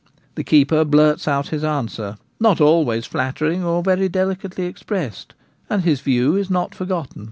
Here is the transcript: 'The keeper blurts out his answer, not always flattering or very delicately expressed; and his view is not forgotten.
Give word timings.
'The 0.33 0.43
keeper 0.43 0.83
blurts 0.83 1.27
out 1.27 1.49
his 1.49 1.63
answer, 1.63 2.17
not 2.39 2.59
always 2.59 3.05
flattering 3.05 3.63
or 3.63 3.83
very 3.83 4.09
delicately 4.09 4.65
expressed; 4.65 5.35
and 5.69 5.83
his 5.83 6.01
view 6.01 6.35
is 6.35 6.49
not 6.49 6.73
forgotten. 6.73 7.19